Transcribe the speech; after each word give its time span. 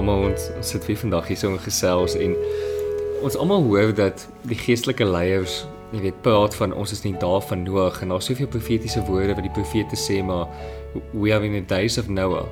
Almal, 0.00 0.30
ons, 0.30 0.46
ons 0.56 0.70
sit 0.72 0.86
weer 0.88 0.96
vandag 0.96 1.26
hier 1.28 1.36
so 1.36 1.52
in 1.52 1.60
gesels 1.60 2.14
en 2.16 2.32
ons 3.20 3.34
almal 3.36 3.66
hoor 3.66 3.90
dat 3.92 4.22
die 4.48 4.56
geestelike 4.56 5.04
leiers, 5.04 5.58
jy 5.92 6.00
weet, 6.06 6.22
praat 6.24 6.56
van 6.56 6.72
ons 6.72 6.94
is 6.94 7.02
nie 7.04 7.12
daar 7.20 7.42
van 7.44 7.66
Noag 7.66 7.98
en 8.00 8.14
daar's 8.14 8.30
soveel 8.30 8.48
profetiese 8.48 9.02
woorde 9.04 9.36
wat 9.36 9.44
die 9.44 9.52
profete 9.58 9.98
sê 10.00 10.22
maar 10.24 10.48
we 11.12 11.34
are 11.34 11.44
in 11.44 11.58
the 11.58 11.60
days 11.68 12.00
of 12.00 12.08
Noah. 12.08 12.46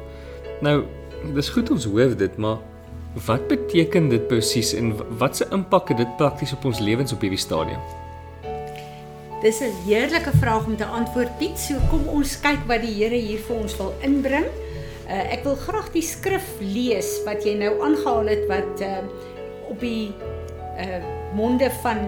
Nou, 0.60 0.82
dis 1.38 1.48
goed 1.54 1.72
ons 1.72 1.88
hoor 1.88 2.12
dit, 2.20 2.36
maar 2.36 2.60
wat 3.24 3.48
beteken 3.48 4.12
dit 4.12 4.28
presies 4.28 4.74
en 4.76 4.92
wat 5.16 5.40
se 5.40 5.48
impak 5.54 5.94
het 5.94 6.02
dit 6.04 6.14
prakties 6.20 6.52
op 6.52 6.68
ons 6.68 6.84
lewens 6.84 7.16
op 7.16 7.24
hierdie 7.24 7.40
stadium? 7.40 7.80
Dis 9.40 9.64
'n 9.64 9.72
heerlike 9.88 10.36
vraag 10.36 10.66
om 10.66 10.76
te 10.76 10.84
antwoord 10.84 11.38
Piet. 11.38 11.58
So 11.58 11.80
kom 11.88 12.08
ons 12.08 12.40
kyk 12.40 12.66
wat 12.66 12.82
die 12.82 12.92
Here 12.92 13.16
hier 13.16 13.38
vir 13.38 13.56
ons 13.56 13.76
wil 13.76 13.94
inbring. 14.02 14.67
Uh, 15.08 15.22
ek 15.32 15.46
wil 15.46 15.56
graag 15.56 15.86
die 15.94 16.04
skrif 16.04 16.44
lees 16.60 17.14
wat 17.24 17.46
jy 17.46 17.54
nou 17.56 17.70
aangehaal 17.80 18.28
het 18.28 18.42
wat 18.50 18.82
uh, 18.84 18.98
op 19.72 19.80
die 19.80 20.10
uh, 20.76 20.98
monde 21.36 21.70
van 21.80 22.02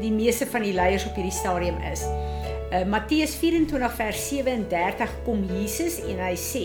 die 0.00 0.12
meeste 0.12 0.48
van 0.48 0.64
die 0.64 0.72
leiers 0.72 1.04
op 1.04 1.18
hierdie 1.20 1.36
stadium 1.36 1.76
is. 1.92 2.06
Uh, 2.72 2.82
Matteus 2.88 3.36
24 3.36 3.92
vers 3.98 4.22
37 4.30 5.12
kom 5.26 5.44
Jesus 5.52 6.00
en 6.00 6.22
hy 6.24 6.32
sê 6.40 6.64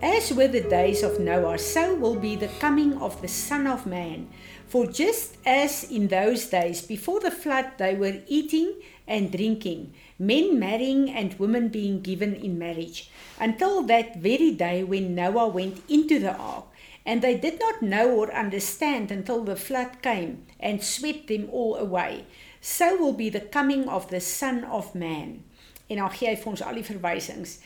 As 0.00 0.32
were 0.32 0.46
the 0.46 0.62
days 0.62 1.02
of 1.02 1.18
Noah, 1.18 1.58
so 1.58 1.92
will 1.96 2.14
be 2.14 2.36
the 2.36 2.54
coming 2.60 2.94
of 2.98 3.20
the 3.20 3.26
Son 3.26 3.66
of 3.66 3.84
Man. 3.84 4.28
For 4.68 4.86
just 4.86 5.36
as 5.44 5.90
in 5.90 6.06
those 6.06 6.46
days 6.46 6.82
before 6.82 7.18
the 7.18 7.32
flood 7.32 7.72
they 7.78 7.96
were 7.96 8.22
eating 8.28 8.74
and 9.08 9.32
drinking, 9.32 9.92
men 10.16 10.56
marrying 10.56 11.10
and 11.10 11.36
women 11.40 11.66
being 11.66 12.00
given 12.00 12.36
in 12.36 12.60
marriage, 12.60 13.10
until 13.40 13.82
that 13.90 14.18
very 14.18 14.52
day 14.52 14.84
when 14.84 15.16
Noah 15.16 15.48
went 15.48 15.82
into 15.88 16.20
the 16.20 16.36
ark. 16.36 16.66
And 17.04 17.20
they 17.20 17.36
did 17.36 17.58
not 17.58 17.82
know 17.82 18.14
or 18.14 18.32
understand 18.32 19.10
until 19.10 19.42
the 19.42 19.56
flood 19.56 20.00
came 20.00 20.46
and 20.60 20.80
swept 20.80 21.26
them 21.26 21.48
all 21.50 21.74
away. 21.74 22.26
So 22.60 22.96
will 22.96 23.14
be 23.14 23.30
the 23.30 23.40
coming 23.40 23.88
of 23.88 24.10
the 24.10 24.20
Son 24.20 24.62
of 24.62 24.94
Man. 24.94 25.42
En 25.88 25.96
dan 25.96 26.10
gee 26.12 26.28
hy 26.28 26.36
vir 26.36 26.50
ons 26.52 26.62
al 26.62 26.76
die 26.76 26.84
verwysings. 26.84 27.58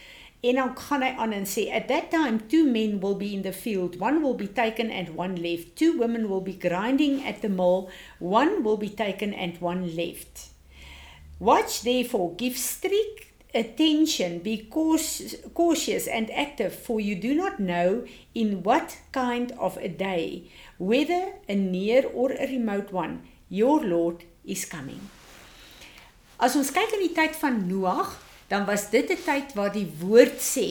En 0.42 0.58
dan 0.58 0.72
gaan 0.74 1.02
hy 1.06 1.12
aan 1.22 1.32
en 1.32 1.44
sê 1.46 1.68
at 1.70 1.86
that 1.86 2.10
time 2.10 2.40
two 2.50 2.64
men 2.66 2.98
will 3.00 3.14
be 3.14 3.30
in 3.32 3.42
the 3.46 3.52
field. 3.54 3.98
One 4.02 4.22
will 4.22 4.34
be 4.34 4.50
taken 4.50 4.90
and 4.90 5.14
one 5.14 5.38
left. 5.38 5.76
Two 5.78 5.94
women 5.98 6.28
will 6.28 6.42
be 6.42 6.58
grinding 6.58 7.22
at 7.22 7.42
the 7.42 7.48
mill. 7.48 7.90
One 8.18 8.64
will 8.64 8.76
be 8.76 8.90
taken 8.90 9.32
and 9.34 9.60
one 9.62 9.94
left. 9.94 10.50
Watch 11.38 11.82
therefore, 11.82 12.34
give 12.34 12.56
strict 12.58 13.32
attention, 13.54 14.38
be 14.40 14.68
cautious 14.70 16.06
and 16.06 16.30
active, 16.30 16.74
for 16.74 17.00
you 17.00 17.14
do 17.14 17.34
not 17.34 17.60
know 17.60 18.04
in 18.34 18.62
what 18.62 18.96
kind 19.12 19.52
of 19.58 19.76
a 19.78 19.88
day, 19.88 20.50
whether 20.78 21.34
a 21.48 21.54
near 21.54 22.06
or 22.14 22.32
a 22.32 22.46
remote 22.46 22.92
one, 22.92 23.22
your 23.48 23.84
Lord 23.84 24.24
is 24.44 24.64
coming. 24.64 25.00
As 26.40 26.56
ons 26.56 26.72
kyk 26.74 26.94
in 26.96 27.04
die 27.06 27.14
tyd 27.14 27.36
van 27.38 27.60
Noag, 27.68 28.16
dan 28.52 28.64
was 28.68 28.90
dit 28.90 29.08
'n 29.10 29.24
tyd 29.24 29.54
waar 29.54 29.72
die 29.72 29.88
woord 29.98 30.38
sê, 30.56 30.68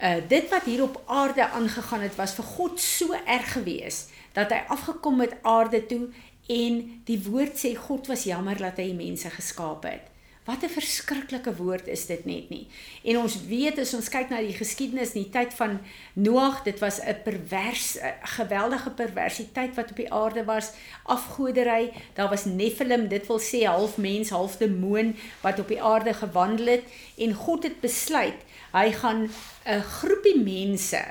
uh 0.00 0.20
dit 0.28 0.48
wat 0.50 0.64
hier 0.64 0.82
op 0.82 1.02
aarde 1.06 1.48
aangegaan 1.48 2.00
het 2.00 2.16
was 2.16 2.34
vir 2.34 2.44
God 2.44 2.80
so 2.80 3.12
erg 3.26 3.52
geweest 3.52 4.10
dat 4.32 4.50
hy 4.50 4.60
afgekom 4.68 5.20
het 5.20 5.34
aarde 5.42 5.86
toe 5.86 6.08
en 6.46 7.02
die 7.04 7.20
woord 7.30 7.56
sê 7.64 7.74
God 7.76 8.06
was 8.06 8.24
jammer 8.24 8.56
dat 8.56 8.76
hy 8.76 8.92
mense 8.92 9.30
geskaap 9.30 9.82
het. 9.82 10.04
Wat 10.48 10.62
'n 10.64 10.72
verskriklike 10.80 11.56
woord 11.56 11.86
is 11.86 12.06
dit 12.06 12.24
net 12.24 12.48
nie. 12.48 12.66
En 13.04 13.18
ons 13.18 13.34
weet 13.46 13.78
as 13.78 13.94
ons 13.94 14.08
kyk 14.08 14.30
na 14.30 14.40
die 14.40 14.56
geskiedenis 14.56 15.12
in 15.12 15.22
die 15.22 15.30
tyd 15.30 15.52
van 15.54 15.80
Noag, 16.14 16.62
dit 16.62 16.78
was 16.78 17.00
'n 17.04 17.20
pervers, 17.24 18.00
a 18.00 18.14
geweldige 18.22 18.90
perversiteit 18.90 19.74
wat 19.74 19.90
op 19.90 19.96
die 19.96 20.12
aarde 20.12 20.44
was, 20.44 20.72
afgodery, 21.04 21.92
daar 22.14 22.28
was 22.28 22.44
Nephilim, 22.44 23.08
dit 23.08 23.26
wil 23.26 23.40
sê 23.40 23.64
half 23.64 23.96
mens, 23.96 24.30
half 24.30 24.56
demoon 24.56 25.16
wat 25.40 25.58
op 25.58 25.68
die 25.68 25.82
aarde 25.82 26.14
gewandel 26.14 26.66
het 26.66 26.84
en 27.18 27.34
God 27.34 27.62
het 27.62 27.80
besluit 27.80 28.40
hy 28.72 28.92
gaan 28.92 29.30
'n 29.66 29.82
groepie 29.82 30.40
mense 30.40 31.04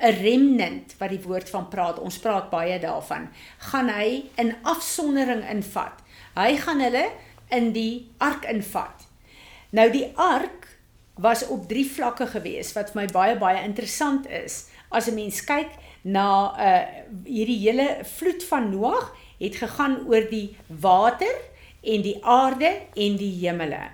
'n 0.00 0.22
remnant 0.22 0.94
wat 0.98 1.10
die 1.10 1.22
woord 1.22 1.50
van 1.50 1.68
praat. 1.68 1.98
Ons 1.98 2.18
praat 2.18 2.50
baie 2.50 2.78
daarvan. 2.78 3.28
Gaan 3.58 3.88
hy 3.88 4.24
in 4.34 4.54
afsondering 4.62 5.48
invat. 5.48 6.02
Hy 6.34 6.56
gaan 6.56 6.80
hulle 6.80 7.10
in 7.56 7.72
die 7.72 8.10
ark 8.18 8.44
invat. 8.50 9.06
Nou 9.74 9.88
die 9.90 10.06
ark 10.14 10.68
was 11.14 11.46
op 11.46 11.68
drie 11.70 11.86
vlakke 11.86 12.26
gewees 12.26 12.72
wat 12.74 12.90
vir 12.92 13.02
my 13.02 13.08
baie 13.12 13.34
baie 13.38 13.62
interessant 13.64 14.26
is. 14.26 14.66
As 14.90 15.08
'n 15.08 15.14
mens 15.14 15.44
kyk 15.44 15.70
na 16.02 16.28
uh 16.58 16.86
hierdie 17.24 17.58
hele 17.64 18.04
vloed 18.04 18.44
van 18.44 18.70
Noag 18.70 19.14
het 19.38 19.56
gegaan 19.56 20.06
oor 20.06 20.26
die 20.30 20.56
water 20.68 21.34
en 21.82 22.02
die 22.02 22.18
aarde 22.24 22.70
en 22.94 23.16
die 23.16 23.32
hemele. 23.40 23.90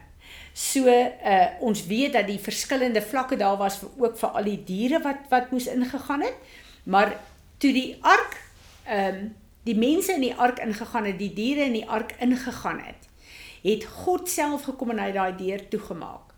So 0.53 0.89
uh 0.89 1.47
ons 1.61 1.87
weet 1.87 2.13
dat 2.13 2.27
die 2.27 2.39
verskillende 2.39 3.03
vlakke 3.03 3.37
daar 3.37 3.57
was 3.57 3.79
vir 3.79 3.91
ook 3.99 4.19
vir 4.19 4.31
al 4.31 4.45
die 4.45 4.65
diere 4.65 5.03
wat 5.03 5.29
wat 5.31 5.51
moes 5.51 5.67
ingegaan 5.67 6.23
het. 6.23 6.37
Maar 6.85 7.17
toe 7.59 7.73
die 7.73 7.97
ark 8.01 8.37
ehm 8.85 9.15
um, 9.15 9.35
die 9.63 9.77
mense 9.77 10.15
in 10.17 10.25
die 10.25 10.35
ark 10.35 10.59
ingegaan 10.59 11.05
het, 11.05 11.19
die 11.19 11.35
diere 11.37 11.67
in 11.69 11.75
die 11.77 11.89
ark 11.89 12.15
ingegaan 12.19 12.79
het, 12.81 13.10
het 13.63 13.85
God 14.05 14.29
self 14.29 14.67
gekom 14.69 14.95
en 14.95 15.03
hy 15.03 15.11
daai 15.17 15.37
deur 15.39 15.69
toegemaak. 15.73 16.35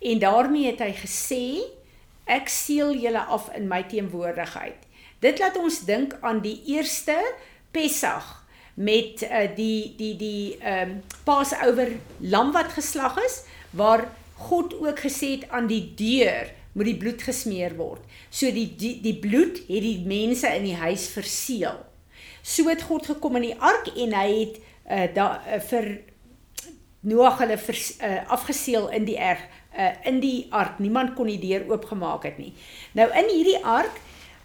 En 0.00 0.18
daarmee 0.22 0.70
het 0.70 0.82
hy 0.84 0.92
gesê 0.96 1.44
ek 2.26 2.50
seël 2.50 2.96
julle 2.98 3.22
af 3.32 3.48
in 3.56 3.68
my 3.70 3.82
teenwoordigheid. 3.88 4.82
Dit 5.22 5.38
laat 5.40 5.56
ons 5.56 5.84
dink 5.88 6.16
aan 6.20 6.42
die 6.44 6.58
eerste 6.74 7.16
Pessach 7.72 8.46
met 8.76 9.22
uh, 9.24 9.46
die 9.56 9.94
die 9.96 10.14
die 10.20 10.58
ehm 10.60 10.90
um, 10.90 11.02
Passover 11.24 11.94
lam 12.20 12.52
wat 12.52 12.74
geslag 12.76 13.16
is 13.24 13.42
waar 13.72 14.04
God 14.36 14.74
ook 14.80 15.00
gesê 15.00 15.38
het 15.38 15.48
aan 15.48 15.66
die 15.66 15.94
deur 15.96 16.52
moet 16.76 16.90
die 16.90 16.96
bloed 17.00 17.22
gesmeer 17.24 17.72
word. 17.76 18.02
So 18.28 18.50
die 18.52 18.68
die, 18.76 18.98
die 19.00 19.16
bloed 19.16 19.62
het 19.64 19.82
die 19.84 20.02
mense 20.04 20.50
in 20.52 20.68
die 20.68 20.76
huis 20.76 21.08
verseël. 21.08 21.80
So 22.42 22.68
het 22.68 22.84
God 22.84 23.08
gekom 23.08 23.40
in 23.40 23.48
die 23.48 23.56
ark 23.58 23.88
en 23.96 24.12
hy 24.12 24.28
het 24.34 24.60
uh, 24.60 25.06
daar 25.16 25.40
uh, 25.48 25.60
vir 25.70 25.88
Noag 27.06 27.38
hulle 27.38 27.58
vers, 27.58 27.92
uh, 28.02 28.18
afgeseël 28.34 28.90
in 28.90 29.06
die 29.06 29.18
erg 29.18 29.42
uh, 29.76 29.92
in 30.08 30.20
die 30.20 30.46
ark. 30.50 30.80
Niemand 30.82 31.14
kon 31.14 31.30
die 31.30 31.38
deur 31.38 31.68
oopgemaak 31.70 32.26
het 32.26 32.38
nie. 32.42 32.52
Nou 32.98 33.06
in 33.14 33.30
hierdie 33.30 33.60
ark 33.62 34.00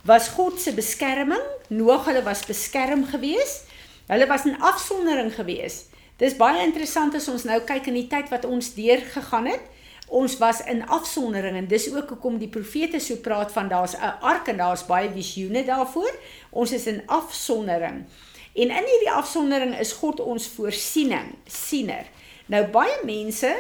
was 0.05 0.29
God 0.35 0.61
se 0.61 0.73
beskerming. 0.77 1.41
Noag 1.73 2.05
hulle 2.09 2.23
was 2.23 2.45
beskerm 2.45 3.05
geweest. 3.09 3.69
Hulle 4.11 4.27
was 4.27 4.45
in 4.45 4.59
afsondering 4.61 5.33
geweest. 5.33 5.89
Dis 6.21 6.35
baie 6.37 6.61
interessant 6.61 7.15
as 7.17 7.29
ons 7.31 7.47
nou 7.49 7.57
kyk 7.65 7.87
in 7.89 7.97
die 7.97 8.09
tyd 8.09 8.29
wat 8.29 8.45
ons 8.45 8.73
deur 8.77 9.01
gegaan 9.13 9.49
het. 9.49 9.63
Ons 10.11 10.35
was 10.41 10.59
in 10.67 10.83
afsondering 10.91 11.55
en 11.55 11.69
dis 11.71 11.87
ook 11.93 12.09
hoekom 12.13 12.35
die 12.37 12.51
profete 12.51 12.99
so 12.99 13.23
praat 13.23 13.53
van 13.55 13.71
daar's 13.71 13.95
'n 13.95 14.19
ark 14.21 14.47
en 14.47 14.57
daar's 14.57 14.85
baie 14.85 15.09
visioene 15.09 15.63
daarvoor. 15.65 16.11
Ons 16.51 16.71
is 16.71 16.85
in 16.85 17.01
afsondering. 17.07 18.05
En 18.53 18.69
in 18.69 18.87
hierdie 18.91 19.11
afsondering 19.11 19.79
is 19.79 19.93
God 19.93 20.19
ons 20.19 20.47
voorsiening, 20.47 21.35
siener. 21.45 22.05
Nou 22.51 22.65
baie 22.73 22.99
mense 23.07 23.51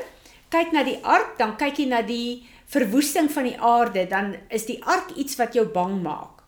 kyk 0.51 0.73
na 0.75 0.83
die 0.83 0.97
ark, 1.07 1.37
dan 1.39 1.55
kyk 1.59 1.79
jy 1.79 1.87
na 1.87 2.01
die 2.03 2.43
verwoesting 2.71 3.29
van 3.31 3.47
die 3.47 3.55
aarde, 3.55 4.03
dan 4.11 4.33
is 4.51 4.67
die 4.67 4.81
ark 4.83 5.13
iets 5.15 5.37
wat 5.39 5.55
jou 5.55 5.63
bang 5.71 6.01
maak. 6.03 6.41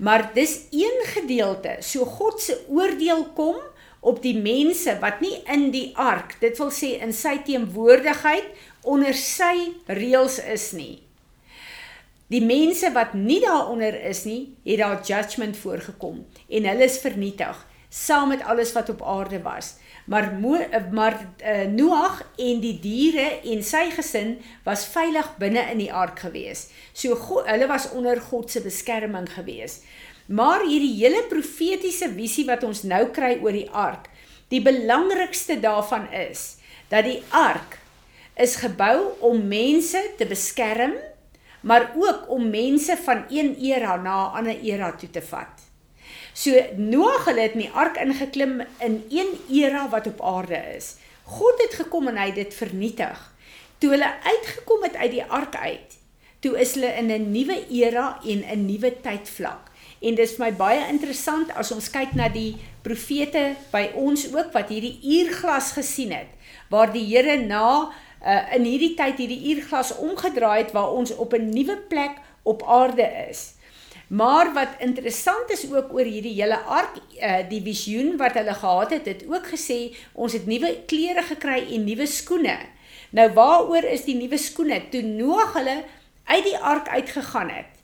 Maar 0.00 0.30
dis 0.34 0.66
een 0.72 1.02
gedeelte. 1.14 1.78
So 1.84 2.04
God 2.04 2.40
se 2.40 2.56
oordeel 2.68 3.26
kom 3.36 3.56
op 4.00 4.20
die 4.24 4.36
mense 4.36 4.94
wat 5.00 5.20
nie 5.24 5.34
in 5.52 5.68
die 5.72 5.90
ark, 5.96 6.36
dit 6.40 6.56
wil 6.60 6.72
sê 6.72 6.94
in 7.04 7.12
sy 7.16 7.38
teenwoordigheid 7.44 8.48
onder 8.88 9.16
sy 9.16 9.72
reëls 9.88 10.40
is 10.52 10.70
nie. 10.76 10.94
Die 12.30 12.44
mense 12.44 12.92
wat 12.94 13.16
nie 13.16 13.40
daaronder 13.42 13.96
is 14.08 14.22
nie, 14.28 14.54
het 14.64 14.80
daar 14.80 15.00
judgment 15.04 15.56
voorgekom 15.60 16.22
en 16.48 16.68
hulle 16.70 16.88
is 16.88 17.00
vernietig 17.02 17.66
saam 17.90 18.28
met 18.28 18.42
alles 18.42 18.72
wat 18.72 18.88
op 18.88 19.02
aarde 19.02 19.42
was. 19.42 19.74
Maar 20.06 20.32
maar 20.92 21.16
uh, 21.44 21.66
Noag 21.68 22.22
en 22.36 22.60
die 22.60 22.78
diere 22.80 23.40
en 23.44 23.62
sy 23.62 23.90
gesin 23.94 24.38
was 24.64 24.86
veilig 24.86 25.36
binne 25.38 25.62
in 25.72 25.78
die 25.78 25.92
ark 25.92 26.18
gewees. 26.18 26.68
So 26.92 27.14
God, 27.14 27.46
hulle 27.46 27.66
was 27.66 27.90
onder 27.90 28.20
God 28.20 28.50
se 28.50 28.62
beskerming 28.64 29.28
gewees. 29.32 29.80
Maar 30.26 30.62
hierdie 30.62 30.94
hele 31.02 31.24
profetiese 31.28 32.08
visie 32.14 32.46
wat 32.46 32.64
ons 32.64 32.82
nou 32.86 33.08
kry 33.14 33.36
oor 33.42 33.54
die 33.54 33.68
ark, 33.70 34.08
die 34.50 34.62
belangrikste 34.62 35.58
daarvan 35.62 36.08
is 36.14 36.56
dat 36.90 37.06
die 37.06 37.20
ark 37.34 37.78
is 38.40 38.56
gebou 38.62 39.12
om 39.26 39.42
mense 39.46 40.00
te 40.18 40.26
beskerm, 40.26 40.94
maar 41.60 41.90
ook 41.94 42.30
om 42.30 42.50
mense 42.50 42.96
van 43.04 43.24
een 43.28 43.54
era 43.58 43.96
na 43.96 44.30
'n 44.30 44.36
ander 44.38 44.58
era 44.62 44.92
toe 44.92 45.10
te 45.10 45.22
vat. 45.22 45.59
So 46.40 46.56
Noag 46.76 47.26
het 47.28 47.52
in 47.52 47.66
die 47.66 47.72
ark 47.76 47.98
ingeklim 48.00 48.62
in 48.80 48.94
een 49.12 49.32
era 49.52 49.88
wat 49.92 50.06
op 50.06 50.22
aarde 50.24 50.56
is. 50.76 50.94
God 51.28 51.60
het 51.60 51.74
gekom 51.82 52.08
en 52.08 52.16
hy 52.16 52.30
het 52.30 52.38
dit 52.38 52.54
vernietig. 52.54 53.18
Toe 53.78 53.90
hulle 53.92 54.08
uitgekom 54.24 54.86
het 54.86 54.96
uit 54.96 55.10
die 55.18 55.24
ark 55.24 55.56
uit, 55.56 55.98
toe 56.40 56.54
is 56.60 56.72
hulle 56.78 56.94
in 56.96 57.12
'n 57.12 57.30
nuwe 57.32 57.58
era 57.68 58.20
en 58.24 58.40
'n 58.54 58.64
nuwe 58.64 59.00
tydvlak. 59.04 59.68
En 60.00 60.14
dis 60.14 60.32
vir 60.32 60.44
my 60.46 60.52
baie 60.56 60.88
interessant 60.88 61.52
as 61.54 61.72
ons 61.72 61.90
kyk 61.90 62.14
na 62.14 62.28
die 62.28 62.56
profete 62.82 63.54
by 63.70 63.90
ons 63.94 64.32
ook 64.32 64.52
wat 64.52 64.68
hierdie 64.68 64.98
uurglas 65.02 65.72
gesien 65.72 66.12
het 66.12 66.32
waar 66.68 66.92
die 66.92 67.04
Here 67.04 67.36
na 67.36 67.92
uh, 68.24 68.54
in 68.54 68.64
hierdie 68.64 68.94
tyd 68.94 69.18
hierdie 69.18 69.54
uurglas 69.54 69.96
omgedraai 69.96 70.58
het 70.62 70.72
waar 70.72 70.92
ons 70.92 71.16
op 71.16 71.34
'n 71.34 71.50
nuwe 71.50 71.76
plek 71.76 72.16
op 72.42 72.62
aarde 72.62 73.28
is. 73.28 73.59
Maar 74.10 74.52
wat 74.54 74.80
interessant 74.82 75.50
is 75.54 75.68
ook 75.70 75.92
oor 75.94 76.06
hierdie 76.06 76.34
hele 76.34 76.58
ark 76.66 76.96
uh, 76.98 77.44
die 77.46 77.60
visioen 77.62 78.16
wat 78.18 78.34
hulle 78.34 78.54
gehad 78.58 78.90
het, 78.96 79.06
het 79.06 79.22
ook 79.28 79.46
gesê 79.52 79.94
ons 80.18 80.34
het 80.34 80.48
nuwe 80.50 80.72
klere 80.90 81.22
gekry 81.28 81.60
en 81.76 81.84
nuwe 81.86 82.08
skoene. 82.10 82.56
Nou 83.14 83.28
waaroor 83.36 83.86
is 83.86 84.02
die 84.08 84.16
nuwe 84.18 84.38
skoene? 84.38 84.80
Toe 84.90 85.02
Noag 85.06 85.54
hulle 85.54 85.76
uit 86.26 86.44
die 86.44 86.58
ark 86.58 86.90
uitgegaan 86.90 87.52
het. 87.54 87.78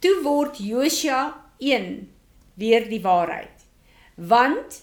Toe 0.00 0.14
word 0.24 0.56
Josua 0.62 1.36
1 1.60 2.08
weer 2.56 2.88
die 2.88 3.02
waarheid. 3.04 3.66
Want 4.16 4.78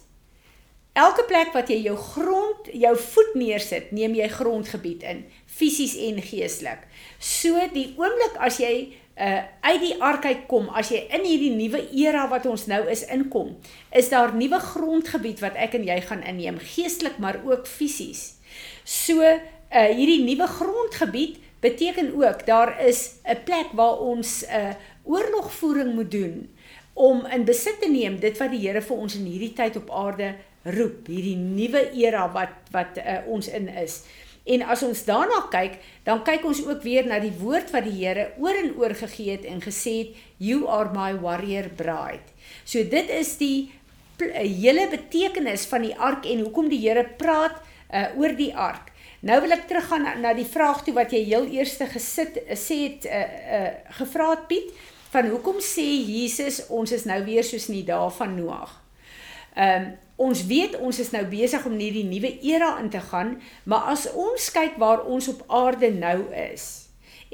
elke 0.94 1.26
plek 1.26 1.50
wat 1.58 1.72
jy 1.74 1.80
jou 1.88 1.96
grond, 1.98 2.70
jou 2.74 2.94
voet 3.08 3.34
neersit, 3.42 3.90
neem 3.90 4.14
jy 4.16 4.30
grondgebied 4.38 5.02
in, 5.04 5.26
fisies 5.50 5.98
en 5.98 6.22
geestelik. 6.22 6.86
So 7.18 7.58
die 7.74 7.88
oomblik 7.98 8.38
as 8.38 8.62
jy 8.62 8.94
uh 9.16 9.42
uit 9.62 9.82
die 9.82 9.96
ark 10.04 10.26
uitkom, 10.26 10.68
as 10.70 10.92
jy 10.92 11.06
in 11.16 11.24
hierdie 11.24 11.54
nuwe 11.56 11.82
era 11.96 12.28
wat 12.30 12.46
ons 12.46 12.68
nou 12.68 12.82
is 12.92 13.06
inkom, 13.08 13.56
is 13.92 14.10
daar 14.10 14.36
nuwe 14.36 14.60
grondgebied 14.60 15.40
wat 15.40 15.56
ek 15.56 15.78
en 15.80 15.88
jy 15.88 16.00
gaan 16.02 16.24
inneem, 16.24 16.60
geestelik 16.60 17.18
maar 17.18 17.40
ook 17.46 17.68
fisies. 17.68 18.36
So 18.84 19.24
uh 19.24 19.40
hierdie 19.72 20.24
nuwe 20.26 20.48
grondgebied 20.48 21.40
beteken 21.66 22.14
ook 22.16 22.46
daar 22.46 22.86
is 22.86 23.16
'n 23.24 23.44
plek 23.44 23.72
waar 23.72 23.98
ons 23.98 24.46
'n 24.46 24.54
uh, 24.56 24.74
oorlogvoering 25.04 25.94
moet 25.94 26.12
doen 26.12 26.50
om 26.94 27.26
in 27.26 27.44
besit 27.46 27.82
te 27.82 27.90
neem 27.90 28.20
dit 28.20 28.38
wat 28.38 28.52
die 28.52 28.60
Here 28.68 28.82
vir 28.82 28.98
ons 28.98 29.16
in 29.16 29.26
hierdie 29.26 29.54
tyd 29.54 29.76
op 29.76 29.92
aarde 29.92 30.36
roep, 30.64 31.08
hierdie 31.08 31.36
nuwe 31.38 31.92
era 31.94 32.32
wat 32.34 32.72
wat 32.72 32.98
uh, 32.98 33.20
ons 33.28 33.48
in 33.48 33.68
is. 33.68 34.04
En 34.46 34.62
as 34.62 34.84
ons 34.86 35.04
daarna 35.08 35.40
kyk, 35.50 35.80
dan 36.06 36.22
kyk 36.26 36.44
ons 36.46 36.62
ook 36.66 36.84
weer 36.86 37.08
na 37.08 37.18
die 37.20 37.34
woord 37.40 37.72
wat 37.74 37.88
die 37.88 37.96
Here 37.98 38.28
oor 38.38 38.58
en 38.60 38.76
oor 38.78 38.94
gegee 38.94 39.32
het 39.34 39.46
en 39.50 39.62
gesê 39.62 39.96
het, 40.04 40.10
"You 40.38 40.68
are 40.70 40.94
my 40.94 41.20
warrior 41.20 41.70
bride." 41.70 42.30
So 42.64 42.84
dit 42.84 43.10
is 43.10 43.38
die 43.38 43.72
eh, 44.20 44.46
hele 44.62 44.88
betekenis 44.90 45.66
van 45.66 45.82
die 45.82 45.96
ark 45.96 46.26
en 46.26 46.40
hoekom 46.40 46.70
die 46.70 46.90
Here 46.90 47.04
praat 47.18 47.62
uh, 47.94 48.06
oor 48.18 48.36
die 48.36 48.56
ark. 48.56 48.92
Nou 49.26 49.42
wil 49.42 49.52
ek 49.52 49.68
teruggaan 49.68 50.04
na, 50.06 50.14
na 50.16 50.34
die 50.34 50.46
vraag 50.46 50.84
toe 50.86 50.94
wat 50.94 51.12
jy 51.12 51.24
heel 51.26 51.48
eerste 51.56 51.88
gesit 51.90 52.38
sê 52.54 52.78
het 52.84 53.06
uh, 53.06 53.22
uh, 53.58 53.70
gevra 53.98 54.30
het 54.30 54.48
Piet 54.48 54.72
van 55.14 55.30
hoekom 55.32 55.62
sê 55.64 55.86
Jesus 56.06 56.66
ons 56.70 56.92
is 56.92 57.06
nou 57.06 57.24
weer 57.26 57.44
soos 57.44 57.70
in 57.72 57.80
die 57.80 57.88
dae 57.88 58.10
van 58.18 58.36
Noag. 58.36 58.82
Ehm 59.56 59.86
um, 59.86 59.94
ons 60.16 60.46
weet 60.48 60.78
ons 60.80 61.00
is 61.00 61.12
nou 61.12 61.26
besig 61.28 61.66
om 61.66 61.76
hierdie 61.80 62.08
nuwe 62.08 62.32
era 62.46 62.76
in 62.80 62.90
te 62.90 63.02
gaan, 63.12 63.36
maar 63.64 63.92
as 63.92 64.08
ons 64.14 64.50
kyk 64.56 64.80
waar 64.82 65.04
ons 65.04 65.28
op 65.34 65.44
aarde 65.48 65.92
nou 65.92 66.20
is 66.32 66.86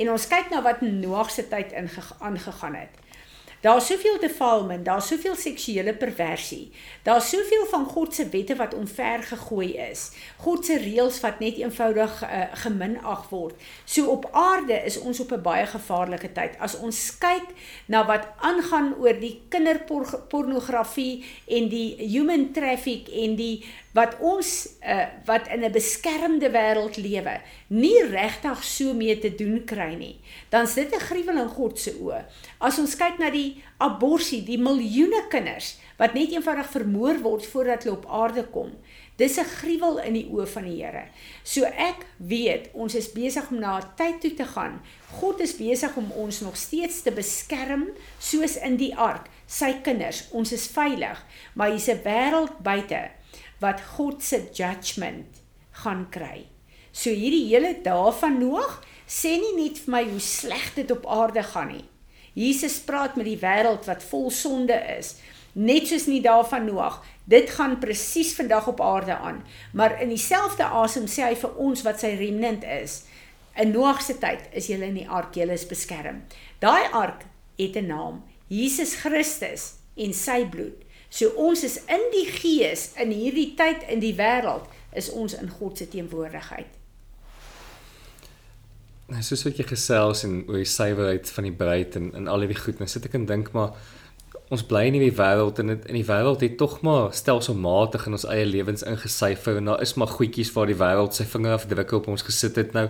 en 0.01 0.11
ons 0.13 0.27
kyk 0.27 0.49
na 0.51 0.61
wat 0.65 0.81
in 0.85 0.99
Noag 1.03 1.29
se 1.31 1.43
tyd 1.51 1.73
ingegaan 1.75 2.75
het. 2.79 3.00
Daar's 3.61 3.85
soveel 3.85 4.19
defilement, 4.19 4.85
daar's 4.85 5.07
soveel 5.07 5.35
seksuele 5.35 5.93
perversie. 5.93 6.71
Daar's 7.03 7.29
soveel 7.29 7.65
van 7.69 7.85
God 7.85 8.15
se 8.15 8.29
wette 8.29 8.55
wat 8.55 8.73
omver 8.73 9.23
gegooi 9.23 9.77
is. 9.77 10.11
God 10.37 10.65
se 10.65 10.77
reëls 10.81 11.19
wat 11.21 11.39
net 11.39 11.59
eenvoudig 11.61 12.23
uh, 12.23 12.43
geminag 12.63 13.29
word. 13.29 13.53
So 13.85 14.09
op 14.09 14.25
aarde 14.31 14.73
is 14.73 14.97
ons 14.99 15.19
op 15.19 15.31
'n 15.31 15.41
baie 15.41 15.65
gevaarlike 15.65 16.31
tyd. 16.31 16.57
As 16.59 16.77
ons 16.77 17.17
kyk 17.17 17.53
na 17.85 18.05
wat 18.05 18.27
aangaan 18.37 18.95
oor 18.97 19.19
die 19.19 19.41
kinderpornografie 19.49 21.25
en 21.47 21.69
die 21.69 21.95
human 21.97 22.51
traffic 22.51 23.07
en 23.07 23.35
die 23.35 23.65
wat 23.93 24.17
ons 24.19 24.67
uh, 24.87 25.05
wat 25.25 25.47
in 25.47 25.63
'n 25.63 25.71
beskermde 25.71 26.49
wêreld 26.49 26.95
lewe 26.95 27.41
nie 27.67 28.03
regtig 28.07 28.63
so 28.63 28.93
mee 28.93 29.19
te 29.19 29.35
doen 29.35 29.63
kry 29.65 29.93
nie. 29.95 30.19
Dan 30.49 30.63
is 30.63 30.73
dit 30.73 30.95
'n 30.95 30.99
gruwel 30.99 31.37
in 31.37 31.49
God 31.49 31.79
se 31.79 31.91
oë. 31.91 32.25
As 32.59 32.79
ons 32.79 32.95
kyk 32.95 33.17
na 33.19 33.29
die 33.29 33.63
abortus 33.77 34.45
die 34.45 34.57
miljoene 34.57 35.27
kinders 35.29 35.77
wat 35.97 36.13
net 36.13 36.31
eenvoudig 36.31 36.69
vermoor 36.69 37.19
word 37.21 37.45
voordat 37.45 37.83
hulle 37.83 37.97
op 37.97 38.05
aarde 38.09 38.43
kom 38.43 38.71
dis 39.21 39.37
'n 39.37 39.45
gruwel 39.45 39.99
in 39.99 40.13
die 40.13 40.27
oë 40.33 40.47
van 40.47 40.63
die 40.63 40.79
Here 40.81 41.03
so 41.43 41.63
ek 41.63 42.05
weet 42.17 42.69
ons 42.73 42.95
is 42.95 43.11
besig 43.13 43.49
om 43.51 43.59
na 43.59 43.77
'n 43.77 43.91
tyd 43.95 44.21
toe 44.21 44.33
te 44.33 44.45
gaan. 44.45 44.81
God 45.19 45.39
is 45.39 45.57
besig 45.57 45.95
om 45.95 46.11
ons 46.11 46.39
nog 46.41 46.57
steeds 46.57 47.01
te 47.01 47.11
beskerm 47.11 47.89
soos 48.19 48.55
in 48.55 48.77
die 48.77 48.95
ark 48.95 49.29
sy 49.45 49.73
kinders. 49.83 50.27
Ons 50.31 50.51
is 50.51 50.67
veilig 50.67 51.25
maar 51.53 51.69
hier's 51.69 51.89
'n 51.89 52.01
wêreld 52.03 52.61
buite 52.63 53.11
wat 53.61 53.81
God 53.95 54.23
se 54.25 54.41
judgment 54.53 55.41
gaan 55.83 56.07
kry. 56.11 56.47
So 56.91 57.13
hierdie 57.13 57.47
hele 57.51 57.75
dae 57.85 58.11
van 58.19 58.39
Noag 58.41 58.81
sê 59.07 59.37
nie 59.39 59.53
net 59.55 59.79
vir 59.83 59.93
my 59.95 60.03
hoe 60.09 60.23
sleg 60.23 60.73
dit 60.75 60.91
op 60.91 61.07
aarde 61.07 61.43
gaan 61.53 61.71
nie. 61.71 61.85
Jesus 62.33 62.79
praat 62.87 63.17
met 63.19 63.27
die 63.27 63.39
wêreld 63.39 63.87
wat 63.87 64.03
vol 64.07 64.29
sonde 64.31 64.75
is, 64.97 65.17
net 65.53 65.89
soos 65.89 66.07
in 66.07 66.17
die 66.17 66.25
dae 66.25 66.43
van 66.47 66.65
Noag. 66.67 67.01
Dit 67.31 67.51
gaan 67.55 67.77
presies 67.79 68.33
vandag 68.35 68.67
op 68.71 68.81
aarde 68.83 69.15
aan, 69.15 69.41
maar 69.73 69.99
in 70.01 70.11
dieselfde 70.11 70.65
asem 70.65 71.07
sê 71.11 71.29
hy 71.29 71.35
vir 71.39 71.57
ons 71.63 71.83
wat 71.87 72.01
sy 72.03 72.15
remnant 72.19 72.63
is. 72.67 73.01
In 73.59 73.73
Noag 73.75 74.01
se 74.03 74.17
tyd 74.19 74.47
is 74.55 74.71
julle 74.71 74.87
in 74.87 74.99
die 74.99 75.07
ark, 75.07 75.35
julle 75.35 75.55
is 75.55 75.67
beskerm. 75.67 76.23
Daai 76.63 76.87
ark 76.91 77.27
het 77.59 77.75
'n 77.77 77.87
naam, 77.87 78.23
Jesus 78.47 78.95
Christus 78.95 79.75
en 79.95 80.13
sy 80.13 80.45
bloed. 80.45 80.79
So 81.11 81.33
ons 81.35 81.63
is 81.67 81.81
in 81.91 82.03
die 82.13 82.27
gees 82.31 82.91
in 83.01 83.11
hierdie 83.11 83.51
tyd 83.59 83.83
in 83.91 83.99
die 83.99 84.13
wêreld 84.15 84.69
is 84.95 85.09
ons 85.11 85.35
in 85.35 85.49
God 85.51 85.77
se 85.77 85.89
teenwoordigheid. 85.91 86.77
Nou 89.11 89.23
soos 89.27 89.43
wat 89.43 89.59
jy 89.59 89.65
gesels 89.67 90.23
en 90.23 90.37
oor 90.47 90.61
die 90.61 90.69
suiwerheid 90.71 91.31
van 91.35 91.49
die 91.49 91.57
bruid 91.63 91.97
en 91.99 92.13
en 92.15 92.29
al 92.31 92.47
die 92.47 92.55
goed, 92.55 92.79
nou 92.79 92.87
sit 92.87 93.09
ek 93.09 93.17
en 93.19 93.27
dink 93.27 93.51
maar 93.51 93.75
ons 94.51 94.63
bly 94.67 94.85
in 94.87 94.95
hierdie 94.95 95.17
wêreld 95.17 95.59
en 95.63 95.73
in 95.75 95.97
die 95.97 96.07
wêreld 96.07 96.43
het 96.43 96.55
tog 96.59 96.77
maar 96.87 97.11
stelselmatig 97.15 98.07
in 98.07 98.15
ons 98.15 98.27
eie 98.31 98.47
lewens 98.47 98.83
ingesyfer 98.87 99.59
en 99.59 99.67
daar 99.71 99.83
is 99.83 99.97
maar 99.99 100.11
goedjies 100.11 100.51
waar 100.55 100.71
die 100.71 100.79
wêreld 100.79 101.15
sy 101.15 101.27
vinger 101.27 101.57
afdrukke 101.57 101.99
op 101.99 102.07
ons 102.11 102.23
gesit 102.27 102.59
het. 102.59 102.71
Nou 102.75 102.87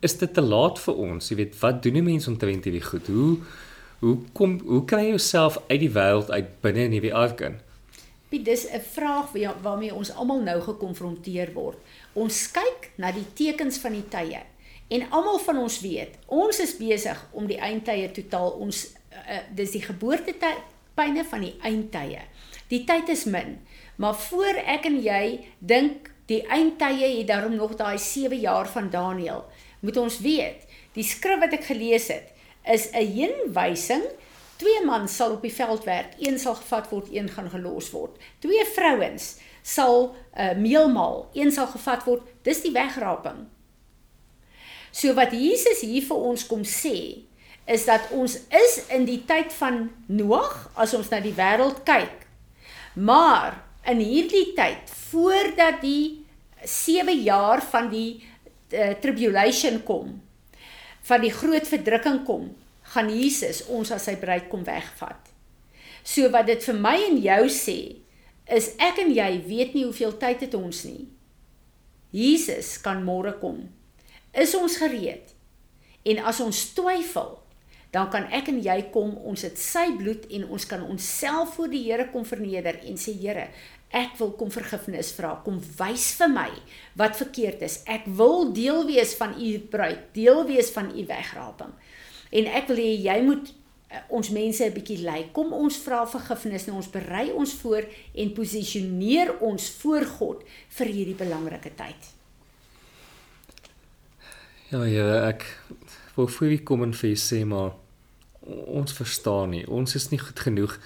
is 0.00 0.16
dit 0.18 0.32
te 0.34 0.44
laat 0.44 0.80
vir 0.82 1.04
ons? 1.04 1.28
Jy 1.28 1.38
weet 1.44 1.60
wat 1.60 1.84
doen 1.84 2.00
die 2.00 2.04
mense 2.04 2.32
omtrent 2.32 2.64
hierdie 2.64 2.84
goed? 2.84 3.12
Hoe 3.12 3.36
Hoe 4.02 4.16
kom 4.34 4.56
hoe 4.66 4.80
kry 4.84 5.04
jy 5.04 5.10
jouself 5.14 5.60
uit 5.68 5.78
die 5.78 5.92
wêreld 5.94 6.30
uit 6.34 6.48
binne 6.64 6.88
in 6.88 6.94
hierdie 6.96 7.14
ark 7.14 7.44
in? 7.46 7.60
Piet, 8.32 8.42
dis 8.44 8.64
'n 8.66 8.80
vraag 8.82 9.30
waarmee 9.62 9.94
ons 9.94 10.10
almal 10.10 10.40
nou 10.42 10.60
gekonfronteer 10.60 11.52
word. 11.54 11.78
Ons 12.12 12.50
kyk 12.50 12.90
na 12.96 13.12
die 13.12 13.26
tekens 13.34 13.78
van 13.78 13.92
die 13.92 14.08
tye 14.08 14.42
en 14.88 15.06
almal 15.10 15.38
van 15.38 15.58
ons 15.58 15.80
weet, 15.80 16.18
ons 16.26 16.58
is 16.60 16.76
besig 16.76 17.28
om 17.30 17.46
die 17.46 17.60
eindtye 17.60 18.10
totaal 18.10 18.50
ons 18.50 18.90
uh, 19.12 19.38
dis 19.54 19.70
die 19.70 19.82
geboortetydpyne 19.82 21.24
van 21.24 21.40
die 21.40 21.54
eindtye. 21.62 22.26
Die 22.68 22.84
tyd 22.84 23.08
is 23.08 23.24
min, 23.24 23.60
maar 23.96 24.14
voor 24.14 24.58
ek 24.66 24.84
en 24.84 24.98
jy 25.02 25.46
dink 25.58 26.10
die 26.26 26.42
eindtye 26.48 27.18
het 27.18 27.26
daarom 27.26 27.54
nog 27.54 27.76
daai 27.76 27.98
7 27.98 28.40
jaar 28.40 28.68
van 28.68 28.90
Daniël, 28.90 29.44
moet 29.80 29.96
ons 29.96 30.18
weet, 30.18 30.66
die 30.92 31.04
skrif 31.04 31.38
wat 31.40 31.52
ek 31.52 31.64
gelees 31.64 32.08
het, 32.08 32.32
is 32.64 32.90
'n 32.90 33.06
heenwysing. 33.06 34.04
Twee 34.56 34.84
mans 34.84 35.16
sal 35.16 35.32
op 35.32 35.42
die 35.42 35.54
veld 35.54 35.84
werk, 35.84 36.14
een 36.18 36.38
sal 36.38 36.54
gevat 36.54 36.88
word, 36.88 37.08
een 37.10 37.28
gaan 37.28 37.50
gelos 37.50 37.90
word. 37.90 38.16
Twee 38.38 38.64
vrouens 38.64 39.36
sal 39.62 40.14
uh, 40.38 40.52
meelmaal, 40.52 41.30
een 41.32 41.52
sal 41.52 41.66
gevat 41.66 42.04
word. 42.04 42.22
Dis 42.42 42.62
die 42.62 42.72
wegraping. 42.72 43.46
So 44.90 45.14
wat 45.14 45.32
Jesus 45.32 45.80
hier 45.80 46.04
vir 46.04 46.16
ons 46.16 46.46
kom 46.46 46.64
sê, 46.68 47.24
is 47.64 47.84
dat 47.84 48.10
ons 48.10 48.36
is 48.50 48.74
in 48.92 49.06
die 49.08 49.22
tyd 49.26 49.52
van 49.52 49.90
Noag 50.06 50.70
as 50.74 50.94
ons 50.94 51.08
na 51.12 51.20
die 51.22 51.34
wêreld 51.34 51.82
kyk. 51.86 52.26
Maar 52.94 53.62
in 53.88 54.02
hierdie 54.02 54.52
tyd 54.54 54.90
voordat 55.10 55.80
die 55.82 56.26
7 56.64 57.22
jaar 57.22 57.62
van 57.62 57.88
die 57.90 58.22
uh, 58.70 58.92
tribulation 59.00 59.80
kom, 59.86 60.20
van 61.08 61.24
die 61.24 61.32
groot 61.34 61.66
verdrukking 61.68 62.22
kom, 62.26 62.50
gaan 62.94 63.10
Jesus 63.10 63.64
ons 63.70 63.92
as 63.94 64.06
sy 64.08 64.16
bruid 64.20 64.48
kom 64.50 64.64
wegvat. 64.66 65.30
So 66.02 66.30
wat 66.34 66.48
dit 66.50 66.62
vir 66.66 66.78
my 66.78 66.96
en 67.08 67.18
jou 67.22 67.42
sê, 67.52 67.78
is 68.50 68.72
ek 68.82 68.98
en 69.04 69.12
jy 69.14 69.30
weet 69.46 69.76
nie 69.76 69.84
hoeveel 69.86 70.16
tyd 70.18 70.42
het 70.46 70.56
ons 70.58 70.82
nie. 70.88 71.06
Jesus 72.12 72.74
kan 72.82 73.00
môre 73.06 73.32
kom. 73.40 73.64
Is 74.34 74.56
ons 74.58 74.76
gereed? 74.80 75.30
En 76.04 76.18
as 76.28 76.40
ons 76.42 76.58
twyfel, 76.76 77.38
dan 77.92 78.08
kan 78.12 78.26
ek 78.32 78.48
en 78.48 78.58
jy 78.64 78.78
kom, 78.92 79.14
ons 79.28 79.44
het 79.44 79.58
sy 79.60 79.90
bloed 79.98 80.24
en 80.32 80.46
ons 80.48 80.66
kan 80.68 80.82
onsself 80.84 81.56
voor 81.58 81.70
die 81.72 81.84
Here 81.84 82.08
kom 82.12 82.24
verneder 82.28 82.80
en 82.88 82.98
sê 83.00 83.14
Here, 83.20 83.50
Ek 83.92 84.14
wil 84.16 84.30
kom 84.40 84.50
vergifnis 84.50 85.12
vra. 85.12 85.34
Kom 85.44 85.58
wys 85.78 86.12
vir 86.16 86.30
my 86.32 86.48
wat 86.96 87.18
verkeerd 87.20 87.64
is. 87.66 87.82
Ek 87.84 88.06
wil 88.06 88.48
deel 88.56 88.86
wees 88.88 89.12
van 89.18 89.34
u 89.36 89.50
bruid, 89.72 90.06
deel 90.16 90.46
wees 90.48 90.72
van 90.72 90.88
u 90.96 91.04
wegraping. 91.06 91.74
En 92.32 92.48
ek 92.48 92.70
wil 92.72 92.80
hê 92.80 92.94
jy 93.04 93.18
moet 93.26 93.52
ons 94.08 94.30
mense 94.32 94.64
'n 94.64 94.72
bietjie 94.72 95.04
ly. 95.04 95.28
Kom 95.32 95.52
ons 95.52 95.76
vra 95.76 96.06
vergifnis 96.06 96.66
en 96.68 96.74
ons 96.74 96.90
berei 96.90 97.30
ons 97.30 97.52
voor 97.52 97.84
en 98.14 98.32
posisioneer 98.32 99.38
ons 99.40 99.70
voor 99.82 100.04
God 100.04 100.44
vir 100.68 100.86
hierdie 100.86 101.14
belangrike 101.14 101.74
tyd. 101.76 102.00
Ja, 104.70 104.84
ja, 104.84 105.28
ek 105.28 105.44
wil 106.16 106.26
vir 106.26 106.50
u 106.50 106.58
kom 106.58 106.82
en 106.82 106.94
vir 106.94 107.10
u 107.10 107.14
sê 107.14 107.44
maar 107.44 107.72
ons 108.66 108.92
verstaan 108.92 109.50
nie. 109.50 109.66
Ons 109.68 109.94
is 109.94 110.08
nie 110.10 110.18
goed 110.18 110.40
genoeg. 110.40 110.78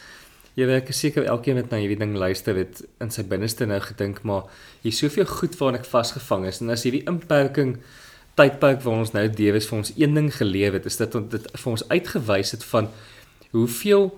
Jy 0.56 0.66
werk 0.70 0.88
seker 0.96 1.26
elkeen 1.28 1.58
wat 1.60 1.70
na 1.70 1.82
hierdie 1.82 1.98
ding 2.00 2.14
luister 2.16 2.56
het 2.56 2.80
in 3.04 3.10
sy 3.12 3.26
binneste 3.28 3.66
nou 3.68 3.80
gedink 3.84 4.22
maar 4.24 4.46
hier's 4.84 5.02
soveel 5.02 5.28
goed 5.28 5.56
waaraan 5.58 5.82
ek 5.82 5.88
vasgevang 5.90 6.46
is 6.48 6.62
en 6.64 6.72
as 6.72 6.86
hierdie 6.88 7.04
inperking 7.10 7.76
tydperk 8.40 8.80
waar 8.84 9.02
ons 9.02 9.12
nou 9.12 9.26
deewes 9.28 9.68
vir 9.68 9.78
ons 9.82 9.92
een 9.96 10.16
ding 10.16 10.30
geleef 10.32 10.78
het 10.78 10.88
is 10.88 10.96
dit 11.02 11.18
dit 11.34 11.50
vir 11.52 11.72
ons 11.72 11.84
uitgewys 11.92 12.54
het 12.56 12.64
van 12.72 12.88
hoeveel 13.52 14.08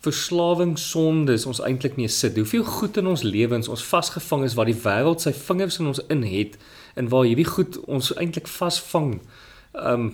verslawing 0.00 0.78
sondes 0.80 1.44
ons 1.46 1.60
eintlik 1.60 1.98
mee 2.00 2.08
sit. 2.08 2.36
Hoeveel 2.36 2.64
goed 2.64 2.96
in 2.96 3.10
ons 3.10 3.22
lewens 3.26 3.68
ons 3.68 3.84
vasgevang 3.84 4.46
is 4.46 4.56
waar 4.56 4.70
die 4.70 4.78
wêreld 4.86 5.20
sy 5.20 5.32
vingers 5.36 5.76
in 5.82 5.90
ons 5.90 6.00
in 6.08 6.24
het 6.24 6.56
en 6.96 7.10
waar 7.12 7.26
hierdie 7.28 7.48
goed 7.48 7.76
ons 7.84 8.14
eintlik 8.16 8.48
vasvang. 8.48 9.18
Um 9.76 10.12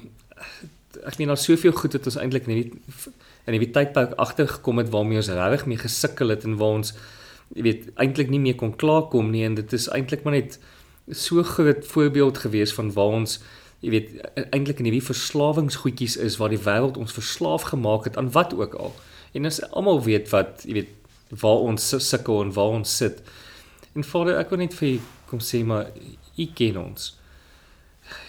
ek 1.06 1.20
meen 1.20 1.30
daar 1.30 1.38
soveel 1.38 1.74
goed 1.76 1.94
het 1.94 2.08
ons 2.08 2.18
eintlik 2.18 2.48
in 2.48 2.56
hierdie 2.56 3.14
in 3.46 3.56
hierdie 3.56 3.72
tydperk 3.74 4.16
agtergekom 4.22 4.82
het 4.82 4.90
waarmee 4.94 5.22
ons 5.22 5.30
regtig 5.30 5.66
mee 5.70 5.82
gesukkel 5.82 6.34
het 6.34 6.44
en 6.44 6.56
waar 6.60 6.80
ons 6.80 6.94
jy 7.54 7.62
weet 7.62 7.84
eintlik 8.02 8.32
nie 8.32 8.42
meer 8.42 8.58
kon 8.58 8.74
klaarkom 8.74 9.30
nie 9.30 9.44
en 9.46 9.54
dit 9.58 9.76
is 9.76 9.86
eintlik 9.94 10.24
maar 10.26 10.34
net 10.34 10.58
so 11.14 11.42
groot 11.46 11.86
voorbeeld 11.86 12.42
gewees 12.42 12.74
van 12.74 12.90
waar 12.96 13.14
ons 13.20 13.38
jy 13.84 13.92
weet 13.92 14.46
eintlik 14.54 14.80
in 14.80 14.88
hierdie 14.88 15.04
verslawingsgoedjies 15.04 16.16
is 16.26 16.38
waar 16.40 16.52
die 16.52 16.62
wêreld 16.62 16.98
ons 17.00 17.14
verslaaf 17.14 17.68
gemaak 17.72 18.08
het 18.08 18.16
aan 18.16 18.32
wat 18.34 18.54
ook 18.56 18.74
al. 18.74 18.94
En 19.36 19.44
ons 19.44 19.60
almal 19.70 20.00
weet 20.06 20.30
wat 20.32 20.64
jy 20.66 20.80
weet 20.80 21.40
waar 21.42 21.66
ons 21.68 21.92
sukkel 22.08 22.42
en 22.42 22.54
waar 22.56 22.78
ons 22.80 22.96
sit. 23.02 23.20
En 23.94 24.04
Vader, 24.04 24.38
ek 24.40 24.50
wil 24.52 24.62
net 24.64 24.74
vir 24.78 24.98
kom 25.30 25.42
sê 25.42 25.62
maar 25.66 25.90
u 26.36 26.46
ken 26.56 26.78
ons. 26.80 27.12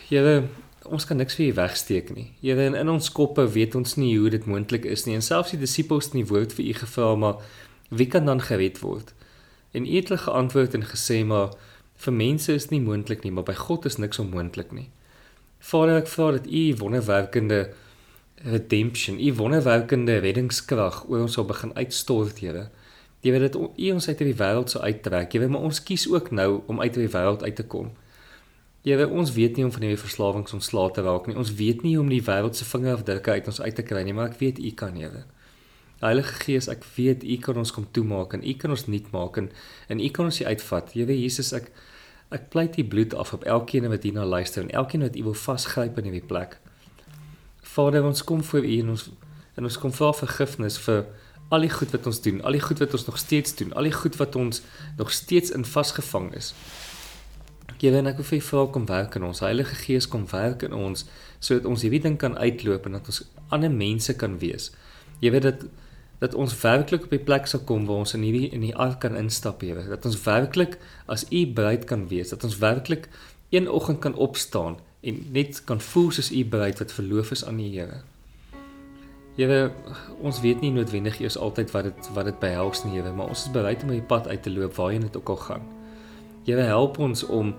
Here, 0.10 0.48
ons 0.94 1.06
kan 1.06 1.18
niks 1.18 1.36
vir 1.38 1.50
u 1.50 1.54
wegsteek 1.60 2.12
nie. 2.16 2.28
Here, 2.42 2.66
in, 2.70 2.76
in 2.76 2.90
ons 2.90 3.12
koppe 3.12 3.48
weet 3.54 3.76
ons 3.76 3.96
nie 4.00 4.14
hoe 4.18 4.30
dit 4.34 4.46
moontlik 4.46 4.86
is 4.86 5.06
nie. 5.06 5.16
En 5.18 5.26
selfs 5.26 5.54
die 5.54 5.62
disippels 5.62 6.10
het 6.10 6.18
nie 6.18 6.28
woord 6.28 6.56
vir 6.58 6.66
u 6.66 6.74
gevra 6.82 7.14
maar 7.16 7.42
wie 7.90 8.08
kan 8.12 8.26
dan 8.28 8.42
gered 8.44 8.80
word? 8.84 9.14
En 9.72 9.86
u 9.86 9.96
het 9.96 10.10
hulle 10.10 10.22
geantwoord 10.24 10.74
en 10.74 10.86
gesê 10.88 11.24
maar 11.26 11.56
vir 12.04 12.14
mense 12.14 12.54
is 12.54 12.70
nie 12.70 12.82
moontlik 12.84 13.24
nie, 13.24 13.32
maar 13.34 13.48
by 13.48 13.56
God 13.58 13.86
is 13.90 13.98
niks 13.98 14.20
onmoontlik 14.22 14.72
nie. 14.76 14.90
Vader, 15.60 15.98
ek 16.04 16.10
vra 16.12 16.32
dat 16.36 16.46
u 16.46 16.64
wonderwerkende 16.82 17.62
redemption, 18.46 19.18
u 19.20 19.34
wonderwerkende 19.40 20.20
reddingskrag 20.22 21.04
oor 21.10 21.26
ons 21.26 21.38
sal 21.40 21.48
begin 21.50 21.74
uitstort, 21.76 22.44
Here. 22.44 22.68
Jy 23.26 23.34
weet 23.34 23.48
dat 23.48 23.56
u 23.58 23.92
ons 23.92 24.08
uit 24.08 24.20
hierdie 24.22 24.38
wêreld 24.38 24.72
sou 24.72 24.84
uittrek. 24.84 25.34
Jy 25.34 25.42
weet 25.42 25.52
maar 25.56 25.66
ons 25.66 25.82
kies 25.84 26.06
ook 26.12 26.30
nou 26.32 26.62
om 26.70 26.82
uit 26.84 26.94
hierdie 26.94 27.14
wêreld 27.16 27.44
uit 27.44 27.58
te 27.58 27.66
kom. 27.66 27.90
Here, 28.86 29.08
ons 29.10 29.34
weet 29.36 29.58
nie 29.58 29.66
om 29.66 29.72
van 29.72 29.84
hierdie 29.84 30.00
verslawings 30.00 30.54
ontslae 30.54 30.92
te 30.96 31.02
raak 31.04 31.26
nie. 31.28 31.36
Ons 31.36 31.56
weet 31.60 31.82
nie 31.84 31.98
om 32.00 32.10
die 32.10 32.22
wêreld 32.24 32.56
se 32.56 32.68
vingerafdrukke 32.68 33.32
uit 33.32 33.50
ons 33.52 33.62
uit 33.62 33.76
te 33.76 33.84
kry 33.84 34.04
nie, 34.04 34.14
maar 34.14 34.32
ek 34.32 34.40
weet 34.40 34.60
u 34.60 34.72
kan, 34.78 34.96
Here. 34.96 35.26
Heilige 36.00 36.34
Gees, 36.44 36.68
ek 36.70 36.84
weet 36.94 37.24
U 37.26 37.36
kan 37.42 37.58
ons 37.58 37.72
kom 37.74 37.88
toemaak 37.90 38.36
en 38.38 38.44
U 38.46 38.54
kan 38.62 38.74
ons 38.74 38.86
nuut 38.86 39.08
maak 39.16 39.38
en 39.42 39.48
en 39.90 40.02
U 40.02 40.10
kan 40.14 40.30
ons 40.30 40.42
uitvat. 40.46 40.92
Here 40.94 41.16
Jesus, 41.16 41.54
ek 41.58 41.72
ek 42.30 42.50
pleit 42.54 42.78
U 42.78 42.84
bloed 42.86 43.16
af 43.18 43.34
op 43.34 43.46
elkeen 43.50 43.88
wat 43.90 44.06
hierna 44.06 44.26
luister 44.26 44.62
en 44.62 44.70
elkeen 44.70 45.02
wat 45.08 45.18
U 45.18 45.24
wil 45.30 45.38
vasgryp 45.42 45.98
in 45.98 46.12
hierdie 46.12 46.28
plek. 46.30 46.60
Vader, 47.66 48.06
ons 48.06 48.22
kom 48.22 48.44
voor 48.46 48.68
U 48.68 48.76
en 48.84 48.94
ons 48.94 49.08
en 49.58 49.66
ons 49.66 49.80
kom 49.82 49.94
vra 49.94 50.12
vergifnis 50.14 50.78
vir 50.86 51.08
al 51.50 51.66
die 51.66 51.72
goed 51.74 51.96
wat 51.96 52.06
ons 52.06 52.22
doen, 52.22 52.44
al 52.46 52.54
die 52.54 52.62
goed 52.62 52.84
wat 52.84 52.94
ons 52.94 53.08
nog 53.08 53.18
steeds 53.18 53.56
doen, 53.58 53.74
al 53.74 53.88
die 53.90 53.96
goed 53.96 54.20
wat 54.22 54.36
ons 54.38 54.62
nog 55.00 55.10
steeds 55.10 55.50
in 55.56 55.66
vasgevang 55.66 56.30
is. 56.38 56.52
Here, 57.78 57.98
en 58.00 58.10
ek 58.10 58.18
wil 58.18 58.26
vir 58.26 58.40
U 58.40 58.42
vra 58.42 58.62
kom 58.74 58.86
werk 58.90 59.16
in 59.20 59.26
ons. 59.28 59.44
Heilige 59.46 59.76
Gees 59.78 60.08
kom 60.10 60.24
werk 60.32 60.64
in 60.66 60.74
ons 60.74 61.06
sodat 61.38 61.68
ons 61.70 61.84
hierdie 61.86 62.02
ding 62.02 62.16
kan 62.18 62.34
uitloop 62.34 62.88
en 62.90 62.98
dat 62.98 63.10
ons 63.12 63.22
ander 63.54 63.70
mense 63.70 64.16
kan 64.18 64.40
wees. 64.42 64.72
Jy 65.22 65.34
weet 65.36 65.46
dat 65.46 65.68
dat 66.18 66.34
ons 66.34 66.56
werklik 66.64 67.04
op 67.06 67.14
die 67.14 67.22
plek 67.22 67.46
sal 67.46 67.62
kom 67.70 67.86
waar 67.86 68.02
ons 68.02 68.16
in 68.18 68.24
hierdie 68.26 68.50
in 68.50 68.64
die 68.66 68.74
ark 68.74 69.04
kan 69.04 69.14
instap, 69.20 69.62
Here. 69.62 69.84
Dat 69.86 70.06
ons 70.10 70.18
werklik 70.26 70.80
as 71.06 71.28
U 71.30 71.44
bruid 71.54 71.86
kan 71.86 72.08
wees, 72.10 72.34
dat 72.34 72.44
ons 72.44 72.58
werklik 72.58 73.06
een 73.54 73.70
oggend 73.70 74.02
kan 74.02 74.18
opstaan 74.18 74.80
en 75.06 75.22
net 75.32 75.62
kan 75.70 75.82
voel 75.92 76.10
soos 76.12 76.34
U 76.34 76.42
bruid 76.50 76.82
wat 76.82 76.98
verloof 76.98 77.36
is 77.38 77.46
aan 77.46 77.62
die 77.62 77.70
Here. 77.78 78.02
Here, 79.38 79.72
ons 80.18 80.42
weet 80.42 80.66
nie 80.66 80.74
noodwendig 80.74 81.22
eers 81.22 81.38
altyd 81.38 81.70
wat 81.78 81.92
dit 81.92 82.14
wat 82.18 82.32
dit 82.34 82.42
behels 82.42 82.82
nie, 82.88 82.98
Here, 82.98 83.14
maar 83.14 83.30
ons 83.30 83.46
is 83.46 83.54
bereid 83.54 83.86
om 83.86 83.94
op 83.94 84.00
die 84.02 84.10
pad 84.16 84.28
uit 84.34 84.42
te 84.42 84.58
loop 84.58 84.74
waarheen 84.82 85.06
dit 85.06 85.22
ook 85.22 85.36
al 85.38 85.44
gaan. 85.46 85.77
Here, 86.48 86.64
help 86.64 86.96
ons 87.04 87.26
om 87.28 87.52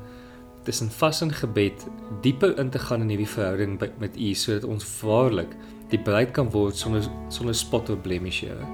tussen 0.65 0.89
vas 0.91 1.21
en 1.21 1.33
gebed 1.33 1.83
dieper 2.25 2.55
in 2.59 2.71
te 2.73 2.79
gaan 2.81 3.03
in 3.05 3.11
hierdie 3.13 3.29
verhouding 3.29 3.77
met 4.01 4.17
U 4.17 4.31
sodat 4.33 4.65
ons 4.65 4.87
waarlik 5.03 5.53
die 5.93 6.01
bruid 6.01 6.33
kan 6.37 6.49
word 6.55 6.77
sonder 6.77 7.05
sonder 7.29 7.57
spot 7.57 7.93
of 7.93 8.01
blemish, 8.01 8.41
Here. 8.41 8.65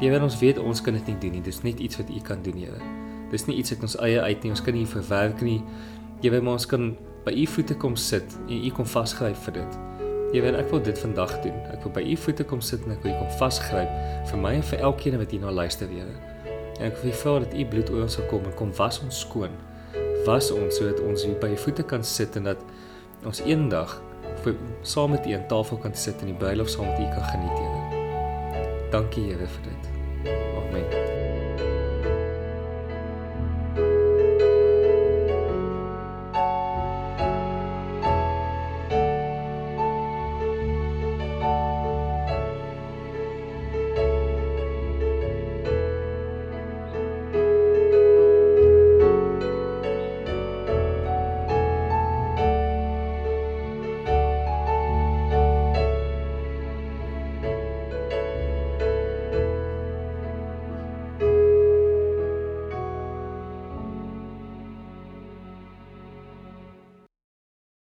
Here, 0.00 0.22
ons 0.24 0.38
weet 0.40 0.58
ons 0.58 0.80
kan 0.80 0.96
dit 0.96 1.12
nie 1.12 1.18
doen 1.20 1.36
nie. 1.36 1.44
Dis 1.44 1.60
net 1.68 1.84
iets 1.84 2.00
wat 2.00 2.08
U 2.08 2.24
kan 2.24 2.40
doen, 2.42 2.64
Here. 2.64 2.80
Dis 3.28 3.44
nie 3.44 3.58
iets 3.60 3.76
uit 3.76 3.84
ons 3.84 3.98
eie 4.00 4.24
uit 4.24 4.42
nie. 4.42 4.56
Ons 4.56 4.64
kan 4.64 4.76
nie 4.76 4.88
verwerk 4.88 5.44
nie. 5.44 5.60
Here, 6.24 6.40
maar 6.40 6.56
ons 6.56 6.68
kan 6.68 6.94
by 7.28 7.36
U 7.36 7.46
voete 7.52 7.76
kom 7.76 7.96
sit 8.00 8.40
en 8.48 8.56
U 8.56 8.74
kom 8.80 8.88
vasgryp 8.88 9.36
vir 9.44 9.60
dit. 9.60 9.80
Here, 10.32 10.56
ek 10.56 10.72
wil 10.72 10.80
dit 10.80 10.96
vandag 10.96 11.42
doen. 11.44 11.60
Ek 11.76 11.84
wil 11.84 11.98
by 12.00 12.08
U 12.08 12.20
voete 12.24 12.48
kom 12.48 12.64
sit 12.64 12.88
en 12.88 12.96
ek 12.96 13.04
wil 13.04 13.12
U 13.12 13.24
kom 13.26 13.32
vasgryp 13.36 13.96
vir 14.32 14.46
my 14.48 14.56
en 14.62 14.70
vir 14.72 14.88
elkeen 14.88 15.20
wat 15.20 15.36
hierna 15.36 15.52
luister, 15.52 15.92
Here. 15.92 16.31
En 16.82 16.90
ek 16.90 16.98
vra 16.98 17.38
dat 17.44 17.52
U 17.54 17.66
bloed 17.70 17.90
oor 17.94 18.06
ons 18.08 18.16
sal 18.18 18.26
kom 18.30 18.46
en 18.48 18.54
kom 18.58 18.72
was 18.74 18.98
ons 19.04 19.20
skoon. 19.22 19.54
Was 20.26 20.50
ons 20.50 20.80
sodat 20.80 20.98
ons 21.06 21.26
hier 21.26 21.38
by 21.38 21.52
U 21.54 21.60
voete 21.66 21.86
kan 21.86 22.02
sit 22.02 22.34
en 22.40 22.50
dat 22.50 22.66
ons 23.22 23.44
eendag 23.46 24.00
saam 24.82 25.14
met 25.14 25.26
U 25.26 25.36
aan 25.36 25.46
tafel 25.46 25.78
kan 25.78 25.94
sit 25.94 26.18
en 26.24 26.32
die 26.32 26.38
bruilof 26.42 26.74
saam 26.74 26.90
met 26.90 26.98
U 26.98 27.08
kan 27.14 27.30
geniet, 27.30 27.56
Here. 27.62 28.90
Dankie, 28.90 29.30
Here, 29.30 29.46
vir 29.46 29.70
dit. 29.70 29.90
Amen. 30.58 31.11